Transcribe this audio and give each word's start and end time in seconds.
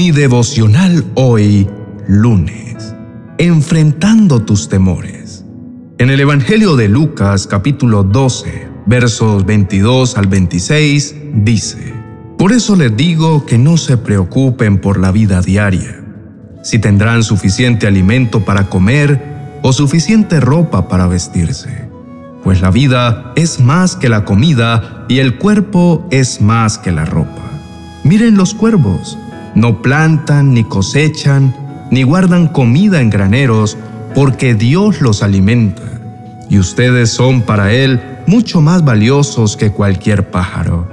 Mi 0.00 0.12
devocional 0.12 1.04
hoy, 1.14 1.68
lunes. 2.08 2.94
Enfrentando 3.36 4.40
tus 4.40 4.66
temores. 4.70 5.44
En 5.98 6.08
el 6.08 6.20
Evangelio 6.20 6.74
de 6.74 6.88
Lucas 6.88 7.46
capítulo 7.46 8.02
12, 8.02 8.66
versos 8.86 9.44
22 9.44 10.16
al 10.16 10.26
26, 10.26 11.16
dice, 11.44 11.92
Por 12.38 12.52
eso 12.52 12.76
les 12.76 12.96
digo 12.96 13.44
que 13.44 13.58
no 13.58 13.76
se 13.76 13.98
preocupen 13.98 14.78
por 14.78 14.98
la 14.98 15.12
vida 15.12 15.42
diaria, 15.42 16.02
si 16.62 16.78
tendrán 16.78 17.22
suficiente 17.22 17.86
alimento 17.86 18.42
para 18.42 18.70
comer 18.70 19.22
o 19.60 19.74
suficiente 19.74 20.40
ropa 20.40 20.88
para 20.88 21.08
vestirse, 21.08 21.90
pues 22.42 22.62
la 22.62 22.70
vida 22.70 23.34
es 23.36 23.60
más 23.60 23.96
que 23.96 24.08
la 24.08 24.24
comida 24.24 25.04
y 25.10 25.18
el 25.18 25.36
cuerpo 25.36 26.08
es 26.10 26.40
más 26.40 26.78
que 26.78 26.90
la 26.90 27.04
ropa. 27.04 27.42
Miren 28.02 28.38
los 28.38 28.54
cuervos 28.54 29.18
no 29.54 29.82
plantan 29.82 30.54
ni 30.54 30.64
cosechan, 30.64 31.54
ni 31.90 32.02
guardan 32.02 32.48
comida 32.48 33.00
en 33.00 33.10
graneros, 33.10 33.76
porque 34.14 34.54
Dios 34.54 35.00
los 35.00 35.22
alimenta. 35.22 35.82
Y 36.48 36.58
ustedes 36.58 37.10
son 37.10 37.42
para 37.42 37.72
Él 37.72 38.00
mucho 38.26 38.60
más 38.60 38.84
valiosos 38.84 39.56
que 39.56 39.72
cualquier 39.72 40.30
pájaro. 40.30 40.88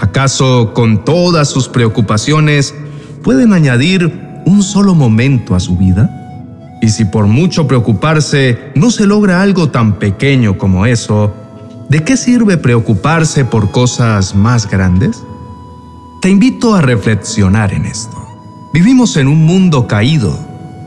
¿Acaso 0.00 0.72
con 0.74 1.04
todas 1.04 1.48
sus 1.48 1.68
preocupaciones 1.68 2.74
pueden 3.22 3.52
añadir 3.52 4.42
un 4.44 4.62
solo 4.62 4.94
momento 4.94 5.54
a 5.54 5.60
su 5.60 5.76
vida? 5.76 6.20
Y 6.82 6.88
si 6.88 7.04
por 7.04 7.26
mucho 7.26 7.66
preocuparse 7.66 8.58
no 8.74 8.90
se 8.90 9.06
logra 9.06 9.40
algo 9.40 9.70
tan 9.70 9.98
pequeño 9.98 10.58
como 10.58 10.84
eso, 10.84 11.32
¿de 11.88 12.02
qué 12.02 12.16
sirve 12.16 12.58
preocuparse 12.58 13.44
por 13.44 13.70
cosas 13.70 14.34
más 14.34 14.68
grandes? 14.68 15.22
Te 16.24 16.30
invito 16.30 16.74
a 16.74 16.80
reflexionar 16.80 17.74
en 17.74 17.84
esto. 17.84 18.16
Vivimos 18.72 19.18
en 19.18 19.28
un 19.28 19.44
mundo 19.44 19.86
caído. 19.86 20.34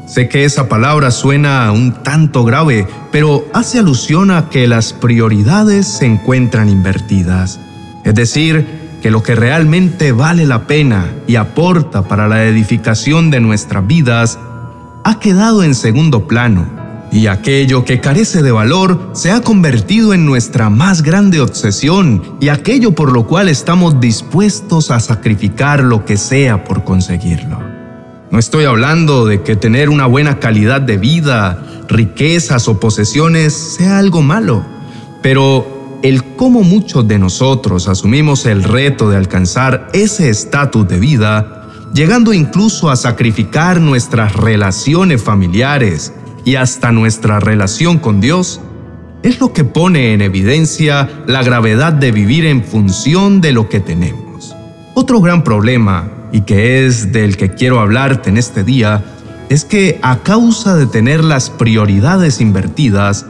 Sé 0.08 0.30
que 0.30 0.46
esa 0.46 0.68
palabra 0.68 1.12
suena 1.12 1.72
un 1.72 2.02
tanto 2.02 2.44
grave, 2.44 2.88
pero 3.12 3.46
hace 3.54 3.78
alusión 3.78 4.32
a 4.32 4.50
que 4.50 4.68
las 4.68 4.94
prioridades 4.94 5.88
se 5.88 6.08
encuentran 6.08 6.70
invertidas. 6.70 7.60
Es 8.04 8.16
decir, 8.16 8.66
que 9.04 9.12
lo 9.12 9.22
que 9.22 9.36
realmente 9.36 10.12
vale 10.12 10.48
la 10.48 10.66
pena 10.66 11.14
y 11.28 11.36
aporta 11.36 12.02
para 12.02 12.28
la 12.28 12.44
edificación 12.46 13.30
de 13.30 13.40
nuestras 13.40 13.86
vidas 13.86 14.40
ha 15.04 15.20
quedado 15.20 15.64
en 15.64 15.76
segundo 15.76 16.28
plano 16.28 16.77
y 17.12 17.28
aquello 17.28 17.86
que 17.86 18.00
carece 18.00 18.42
de 18.42 18.52
valor 18.52 19.12
se 19.14 19.32
ha 19.32 19.42
convertido 19.42 20.14
en 20.14 20.26
nuestra 20.26 20.70
más 20.70 21.02
grande 21.02 21.42
obsesión 21.42 22.38
y 22.40 22.50
aquello 22.50 22.92
por 22.92 23.12
lo 23.12 23.26
cual 23.28 23.50
estamos 23.50 24.00
dispuestos 24.00 24.92
a 24.92 25.00
sacrificar 25.00 25.84
lo 25.84 26.06
que 26.06 26.18
sea 26.18 26.64
por 26.64 26.84
conseguirlo. 26.84 27.60
No 28.30 28.40
estoy 28.40 28.66
hablando 28.66 29.26
de 29.26 29.42
que 29.42 29.56
tener 29.56 29.90
una 29.90 30.06
buena 30.06 30.40
calidad 30.40 30.82
de 30.82 30.98
vida, 30.98 31.64
riquezas 31.88 32.68
o 32.68 32.80
posesiones 32.80 33.54
sea 33.54 34.00
algo 34.00 34.22
malo, 34.22 34.66
pero 35.22 36.00
el 36.04 36.24
cómo 36.36 36.62
muchos 36.62 37.08
de 37.08 37.20
nosotros 37.20 37.88
asumimos 37.88 38.46
el 38.46 38.64
reto 38.64 39.10
de 39.10 39.18
alcanzar 39.18 39.88
ese 39.94 40.30
estatus 40.30 40.88
de 40.88 41.00
vida, 41.00 41.68
llegando 41.94 42.34
incluso 42.34 42.92
a 42.92 42.96
sacrificar 42.96 43.80
nuestras 43.80 44.36
relaciones 44.36 45.24
familiares, 45.24 46.14
y 46.48 46.56
hasta 46.56 46.94
nuestra 46.94 47.42
relación 47.42 48.00
con 48.00 48.22
Dios, 48.22 48.62
es 49.22 49.42
lo 49.42 49.52
que 49.52 49.66
pone 49.66 50.14
en 50.14 50.22
evidencia 50.22 51.10
la 51.28 51.44
gravedad 51.44 51.92
de 51.92 52.14
vivir 52.14 52.46
en 52.46 52.64
función 52.64 53.42
de 53.42 53.52
lo 53.52 53.68
que 53.68 53.82
tenemos. 53.82 54.56
Otro 54.94 55.20
gran 55.20 55.44
problema, 55.44 56.10
y 56.32 56.42
que 56.42 56.86
es 56.86 57.12
del 57.12 57.36
que 57.36 57.50
quiero 57.50 57.82
hablarte 57.82 58.30
en 58.30 58.38
este 58.38 58.64
día, 58.64 59.04
es 59.50 59.66
que 59.66 60.00
a 60.02 60.20
causa 60.20 60.78
de 60.78 60.86
tener 60.86 61.22
las 61.22 61.50
prioridades 61.50 62.40
invertidas, 62.40 63.26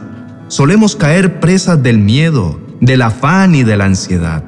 solemos 0.46 0.94
caer 0.94 1.40
presas 1.40 1.82
del 1.82 1.98
miedo, 1.98 2.60
del 2.80 3.02
afán 3.02 3.56
y 3.56 3.64
de 3.64 3.76
la 3.76 3.86
ansiedad. 3.86 4.44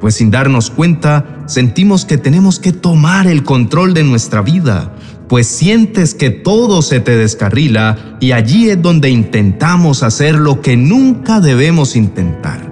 Pues 0.00 0.16
sin 0.16 0.32
darnos 0.32 0.70
cuenta, 0.70 1.44
sentimos 1.46 2.04
que 2.04 2.18
tenemos 2.18 2.58
que 2.58 2.72
tomar 2.72 3.28
el 3.28 3.44
control 3.44 3.94
de 3.94 4.02
nuestra 4.02 4.42
vida, 4.42 4.96
pues 5.30 5.46
sientes 5.46 6.14
que 6.14 6.30
todo 6.30 6.82
se 6.82 6.98
te 6.98 7.16
descarrila 7.16 8.16
y 8.18 8.32
allí 8.32 8.68
es 8.68 8.82
donde 8.82 9.10
intentamos 9.10 10.02
hacer 10.02 10.34
lo 10.34 10.60
que 10.60 10.76
nunca 10.76 11.38
debemos 11.38 11.94
intentar, 11.94 12.68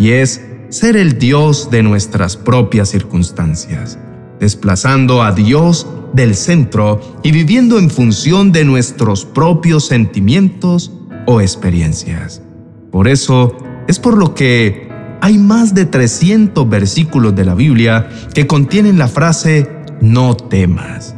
y 0.00 0.10
es 0.10 0.44
ser 0.68 0.96
el 0.96 1.16
Dios 1.20 1.70
de 1.70 1.84
nuestras 1.84 2.36
propias 2.36 2.88
circunstancias, 2.88 4.00
desplazando 4.40 5.22
a 5.22 5.30
Dios 5.30 5.86
del 6.12 6.34
centro 6.34 7.20
y 7.22 7.30
viviendo 7.30 7.78
en 7.78 7.88
función 7.88 8.50
de 8.50 8.64
nuestros 8.64 9.24
propios 9.24 9.86
sentimientos 9.86 10.90
o 11.26 11.40
experiencias. 11.40 12.42
Por 12.90 13.06
eso 13.06 13.56
es 13.86 14.00
por 14.00 14.18
lo 14.18 14.34
que 14.34 14.88
hay 15.20 15.38
más 15.38 15.72
de 15.72 15.84
300 15.84 16.68
versículos 16.68 17.36
de 17.36 17.44
la 17.44 17.54
Biblia 17.54 18.08
que 18.34 18.48
contienen 18.48 18.98
la 18.98 19.06
frase 19.06 19.70
no 20.00 20.36
temas 20.36 21.14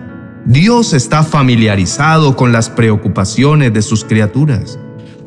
Dios 0.47 0.93
está 0.93 1.23
familiarizado 1.23 2.37
con 2.37 2.53
las 2.53 2.69
preocupaciones 2.69 3.73
de 3.73 3.81
sus 3.81 4.05
criaturas. 4.05 4.79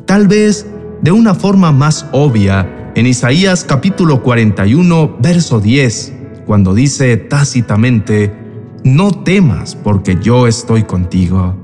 Tal 0.06 0.28
vez 0.28 0.64
de 1.02 1.10
una 1.10 1.34
forma 1.34 1.72
más 1.72 2.06
obvia 2.12 2.92
en 2.94 3.04
Isaías 3.04 3.64
capítulo 3.64 4.22
41, 4.22 5.16
verso 5.18 5.58
10, 5.58 6.12
cuando 6.46 6.72
dice 6.72 7.16
tácitamente, 7.16 8.32
No 8.84 9.10
temas 9.10 9.74
porque 9.74 10.18
yo 10.22 10.46
estoy 10.46 10.84
contigo. 10.84 11.56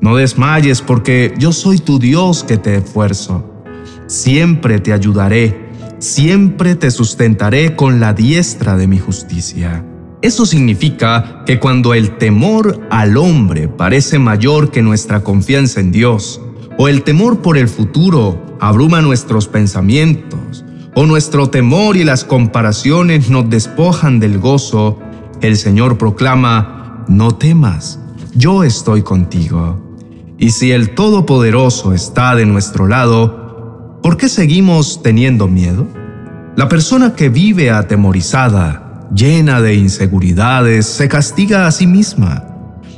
No 0.00 0.16
desmayes 0.16 0.80
porque 0.80 1.34
yo 1.38 1.52
soy 1.52 1.80
tu 1.80 1.98
Dios 1.98 2.42
que 2.42 2.56
te 2.56 2.76
esfuerzo. 2.76 3.64
Siempre 4.06 4.78
te 4.78 4.94
ayudaré, 4.94 5.68
siempre 5.98 6.74
te 6.74 6.90
sustentaré 6.90 7.76
con 7.76 8.00
la 8.00 8.14
diestra 8.14 8.78
de 8.78 8.86
mi 8.86 8.98
justicia. 8.98 9.84
Eso 10.24 10.46
significa 10.46 11.42
que 11.44 11.60
cuando 11.60 11.92
el 11.92 12.16
temor 12.16 12.80
al 12.88 13.18
hombre 13.18 13.68
parece 13.68 14.18
mayor 14.18 14.70
que 14.70 14.80
nuestra 14.80 15.22
confianza 15.22 15.80
en 15.80 15.92
Dios, 15.92 16.40
o 16.78 16.88
el 16.88 17.02
temor 17.02 17.42
por 17.42 17.58
el 17.58 17.68
futuro 17.68 18.56
abruma 18.58 19.02
nuestros 19.02 19.48
pensamientos, 19.48 20.64
o 20.94 21.04
nuestro 21.04 21.50
temor 21.50 21.98
y 21.98 22.04
las 22.04 22.24
comparaciones 22.24 23.28
nos 23.28 23.50
despojan 23.50 24.18
del 24.18 24.38
gozo, 24.38 24.98
el 25.42 25.58
Señor 25.58 25.98
proclama, 25.98 27.04
no 27.06 27.32
temas, 27.32 28.00
yo 28.34 28.64
estoy 28.64 29.02
contigo. 29.02 29.78
Y 30.38 30.52
si 30.52 30.72
el 30.72 30.94
Todopoderoso 30.94 31.92
está 31.92 32.34
de 32.34 32.46
nuestro 32.46 32.88
lado, 32.88 34.00
¿por 34.02 34.16
qué 34.16 34.30
seguimos 34.30 35.02
teniendo 35.02 35.48
miedo? 35.48 35.86
La 36.56 36.70
persona 36.70 37.14
que 37.14 37.28
vive 37.28 37.70
atemorizada 37.70 38.83
llena 39.14 39.60
de 39.60 39.74
inseguridades, 39.74 40.86
se 40.86 41.08
castiga 41.08 41.66
a 41.66 41.72
sí 41.72 41.86
misma. 41.86 42.44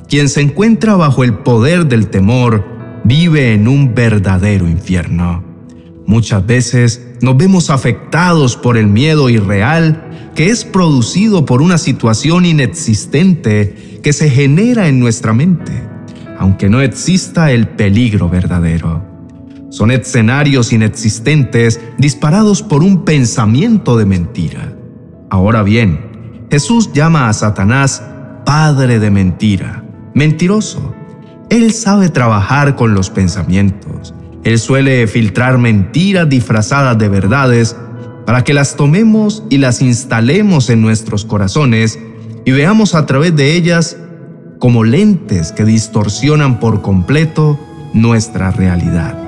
Quien 0.08 0.28
se 0.28 0.40
encuentra 0.40 0.94
bajo 0.94 1.24
el 1.24 1.34
poder 1.34 1.86
del 1.86 2.08
temor 2.08 2.64
vive 3.04 3.54
en 3.54 3.68
un 3.68 3.94
verdadero 3.94 4.68
infierno. 4.68 5.42
Muchas 6.06 6.46
veces 6.46 7.00
nos 7.20 7.36
vemos 7.36 7.70
afectados 7.70 8.56
por 8.56 8.76
el 8.76 8.86
miedo 8.86 9.28
irreal 9.28 10.30
que 10.36 10.50
es 10.50 10.64
producido 10.64 11.46
por 11.46 11.62
una 11.62 11.78
situación 11.78 12.44
inexistente 12.44 14.00
que 14.02 14.12
se 14.12 14.30
genera 14.30 14.86
en 14.86 15.00
nuestra 15.00 15.32
mente, 15.32 15.72
aunque 16.38 16.68
no 16.68 16.80
exista 16.82 17.50
el 17.50 17.68
peligro 17.68 18.28
verdadero. 18.28 19.02
Son 19.70 19.90
escenarios 19.90 20.72
inexistentes 20.72 21.80
disparados 21.98 22.62
por 22.62 22.82
un 22.82 23.04
pensamiento 23.04 23.96
de 23.96 24.06
mentira. 24.06 24.72
Ahora 25.28 25.62
bien, 25.62 26.05
Jesús 26.50 26.92
llama 26.92 27.28
a 27.28 27.32
Satanás 27.32 28.02
padre 28.44 29.00
de 29.00 29.10
mentira, 29.10 29.84
mentiroso. 30.14 30.94
Él 31.50 31.72
sabe 31.72 32.08
trabajar 32.08 32.76
con 32.76 32.94
los 32.94 33.10
pensamientos. 33.10 34.14
Él 34.44 34.58
suele 34.58 35.06
filtrar 35.08 35.58
mentiras 35.58 36.28
disfrazadas 36.28 36.96
de 36.98 37.08
verdades 37.08 37.76
para 38.26 38.44
que 38.44 38.54
las 38.54 38.76
tomemos 38.76 39.42
y 39.50 39.58
las 39.58 39.82
instalemos 39.82 40.70
en 40.70 40.82
nuestros 40.82 41.24
corazones 41.24 41.98
y 42.44 42.52
veamos 42.52 42.94
a 42.94 43.06
través 43.06 43.34
de 43.34 43.56
ellas 43.56 43.96
como 44.60 44.84
lentes 44.84 45.52
que 45.52 45.64
distorsionan 45.64 46.60
por 46.60 46.80
completo 46.80 47.58
nuestra 47.92 48.52
realidad. 48.52 49.25